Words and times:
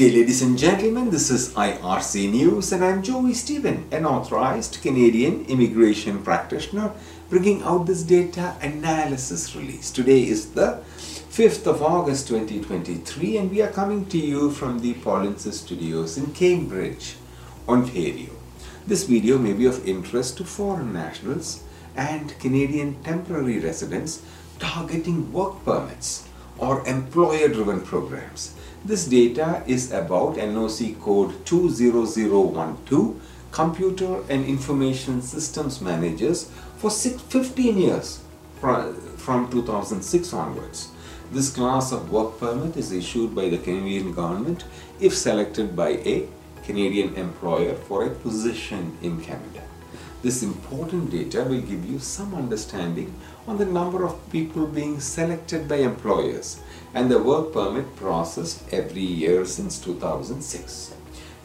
Dear 0.00 0.12
ladies 0.12 0.40
and 0.40 0.56
gentlemen, 0.56 1.10
this 1.10 1.30
is 1.30 1.52
IRC 1.52 2.30
News 2.30 2.72
and 2.72 2.82
I'm 2.82 3.02
Joy 3.02 3.32
Stephen, 3.32 3.86
an 3.92 4.06
authorized 4.06 4.78
Canadian 4.80 5.44
immigration 5.44 6.22
practitioner 6.22 6.92
bringing 7.28 7.62
out 7.64 7.84
this 7.84 8.02
data 8.02 8.56
analysis 8.62 9.54
release. 9.54 9.90
Today 9.90 10.22
is 10.26 10.52
the 10.52 10.80
5th 10.96 11.66
of 11.66 11.82
August 11.82 12.28
2023 12.28 13.36
and 13.36 13.50
we 13.50 13.60
are 13.60 13.70
coming 13.70 14.06
to 14.06 14.16
you 14.16 14.50
from 14.50 14.78
the 14.78 14.94
Polinsys 14.94 15.52
Studios 15.52 16.16
in 16.16 16.32
Cambridge, 16.32 17.16
Ontario. 17.68 18.30
This 18.86 19.04
video 19.04 19.36
may 19.36 19.52
be 19.52 19.66
of 19.66 19.86
interest 19.86 20.38
to 20.38 20.44
foreign 20.44 20.94
nationals 20.94 21.62
and 21.94 22.38
Canadian 22.38 23.02
temporary 23.02 23.58
residents 23.58 24.22
targeting 24.58 25.30
work 25.30 25.62
permits 25.62 26.24
or 26.60 26.86
employer-driven 26.86 27.80
programs. 27.80 28.54
This 28.84 29.06
data 29.06 29.62
is 29.66 29.90
about 29.92 30.36
NOC 30.36 31.00
code 31.00 31.44
20012 31.46 33.20
Computer 33.50 34.22
and 34.28 34.44
Information 34.44 35.20
Systems 35.22 35.80
Managers 35.80 36.50
for 36.76 36.90
15 36.90 37.78
years 37.78 38.20
from 38.60 39.50
2006 39.50 40.32
onwards. 40.32 40.88
This 41.32 41.50
class 41.50 41.92
of 41.92 42.10
work 42.10 42.38
permit 42.38 42.76
is 42.76 42.92
issued 42.92 43.34
by 43.34 43.48
the 43.48 43.58
Canadian 43.58 44.12
government 44.12 44.64
if 45.00 45.16
selected 45.16 45.74
by 45.74 45.90
a 45.90 46.28
Canadian 46.64 47.14
employer 47.14 47.74
for 47.74 48.04
a 48.04 48.10
position 48.10 48.96
in 49.02 49.20
Canada. 49.20 49.62
This 50.22 50.42
important 50.42 51.10
data 51.10 51.44
will 51.44 51.62
give 51.62 51.84
you 51.86 51.98
some 51.98 52.34
understanding 52.34 53.14
on 53.46 53.56
the 53.56 53.64
number 53.64 54.04
of 54.04 54.30
people 54.30 54.66
being 54.66 55.00
selected 55.00 55.66
by 55.66 55.76
employers 55.76 56.60
and 56.92 57.10
the 57.10 57.22
work 57.22 57.54
permit 57.54 57.96
processed 57.96 58.62
every 58.70 59.00
year 59.00 59.46
since 59.46 59.78
2006. 59.78 60.94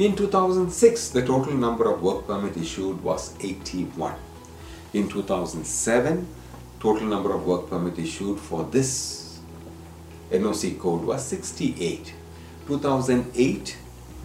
In 0.00 0.16
2006, 0.16 1.10
the 1.10 1.24
total 1.24 1.54
number 1.54 1.88
of 1.88 2.02
work 2.02 2.26
permit 2.26 2.56
issued 2.56 3.00
was 3.04 3.36
81. 3.40 4.16
In 4.92 5.08
2007, 5.08 6.26
total 6.80 7.06
number 7.06 7.32
of 7.32 7.46
work 7.46 7.70
permit 7.70 7.96
issued 8.00 8.40
for 8.40 8.64
this 8.64 9.38
NOC 10.32 10.80
code 10.80 11.04
was 11.04 11.24
68. 11.24 12.12
2008, 12.66 13.76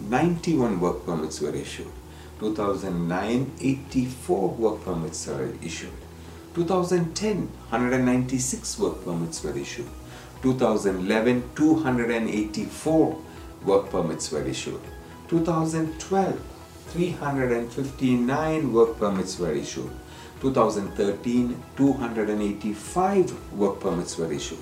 91 0.08 0.80
work 0.80 1.06
permits 1.06 1.40
were 1.40 1.54
issued. 1.54 1.99
2009, 2.40 3.52
84 3.60 4.48
work 4.48 4.82
permits 4.82 5.26
were 5.26 5.52
issued. 5.62 5.92
2010, 6.54 7.36
196 7.68 8.78
work 8.78 9.04
permits 9.04 9.44
were 9.44 9.56
issued. 9.56 9.88
2011, 10.42 11.50
284 11.54 13.22
work 13.64 13.90
permits 13.90 14.32
were 14.32 14.42
issued. 14.42 14.80
2012, 15.28 16.40
359 16.88 18.72
work 18.72 18.98
permits 18.98 19.38
were 19.38 19.52
issued. 19.52 19.90
2013, 20.40 21.62
285 21.76 23.52
work 23.52 23.80
permits 23.80 24.16
were 24.16 24.32
issued. 24.32 24.58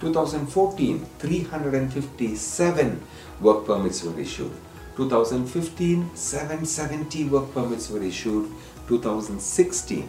2014, 0.00 1.06
357 1.20 3.02
work 3.40 3.64
permits 3.66 4.02
were 4.02 4.18
issued. 4.18 4.50
2015, 4.96 6.10
770 6.14 7.24
work 7.24 7.52
permits 7.52 7.90
were 7.90 8.02
issued. 8.02 8.50
2016, 8.88 10.08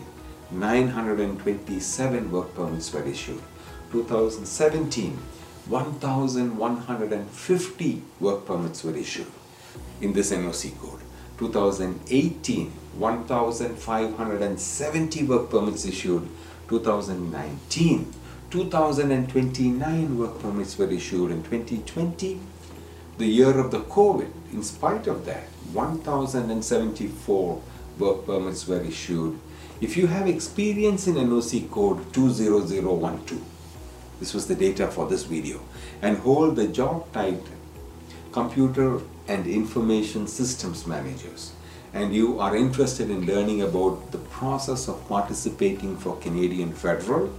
927 0.52 2.32
work 2.32 2.56
permits 2.56 2.94
were 2.94 3.04
issued. 3.04 3.42
2017, 3.92 5.20
1,150 5.68 8.02
work 8.20 8.46
permits 8.46 8.84
were 8.84 8.96
issued 8.96 9.28
in 10.02 10.14
this 10.14 10.32
NOC 10.32 10.78
code. 10.80 11.00
2018, 11.38 12.72
1,570 12.98 15.24
work 15.24 15.50
permits 15.50 15.86
issued. 15.86 16.28
2019, 16.68 18.14
2,029 18.50 20.18
work 20.18 20.40
permits 20.40 20.78
were 20.78 20.90
issued. 20.90 21.32
In 21.32 21.42
2020, 21.44 22.40
the 23.22 23.28
year 23.28 23.60
of 23.60 23.70
the 23.70 23.82
COVID, 23.82 24.32
in 24.52 24.64
spite 24.64 25.06
of 25.06 25.26
that, 25.26 25.44
1,074 25.74 27.62
work 28.00 28.26
permits 28.26 28.68
were 28.68 28.82
issued. 28.82 29.40
If 29.80 29.96
you 29.96 30.08
have 30.08 30.28
experience 30.28 31.06
in 31.06 31.16
NOC 31.16 31.70
code 31.70 32.12
20012, 32.14 33.42
this 34.20 34.34
was 34.34 34.48
the 34.48 34.56
data 34.56 34.88
for 34.88 35.08
this 35.08 35.24
video, 35.24 35.62
and 36.02 36.18
hold 36.18 36.56
the 36.56 36.68
job 36.68 37.14
title 37.14 37.44
Computer 38.32 39.02
and 39.28 39.46
Information 39.46 40.26
Systems 40.26 40.88
Managers, 40.88 41.54
and 41.94 42.16
you 42.16 42.40
are 42.40 42.56
interested 42.56 43.12
in 43.12 43.28
learning 43.28 43.62
about 43.62 44.12
the 44.12 44.18
process 44.18 44.88
of 44.88 45.08
participating 45.08 45.96
for 45.96 46.18
Canadian 46.18 46.74
federal 46.74 47.30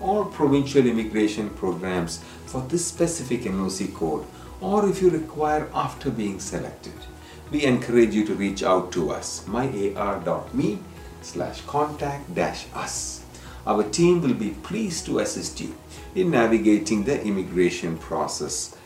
or 0.00 0.24
provincial 0.24 0.86
immigration 0.86 1.50
programs 1.50 2.22
for 2.46 2.60
this 2.62 2.86
specific 2.86 3.42
NOC 3.42 3.92
code, 3.94 4.24
or 4.62 4.88
if 4.88 5.02
you 5.02 5.10
require 5.10 5.68
after 5.74 6.10
being 6.10 6.38
selected, 6.38 6.94
we 7.50 7.64
encourage 7.64 8.14
you 8.14 8.24
to 8.26 8.34
reach 8.34 8.62
out 8.62 8.92
to 8.92 9.10
us, 9.10 9.44
myar.me 9.46 10.78
slash 11.20 11.60
contact 11.62 12.34
dash 12.34 12.66
us. 12.74 13.24
Our 13.66 13.84
team 13.84 14.22
will 14.22 14.34
be 14.34 14.50
pleased 14.62 15.06
to 15.06 15.18
assist 15.18 15.60
you 15.60 15.74
in 16.14 16.30
navigating 16.30 17.04
the 17.04 17.22
immigration 17.22 17.98
process 17.98 18.76